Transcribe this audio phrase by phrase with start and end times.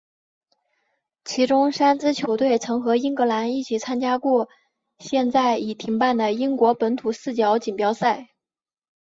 [1.25, 4.49] 其中三支球队曾和英格兰一起参加过
[4.97, 8.31] 现在已停办的英国本土四角锦标赛。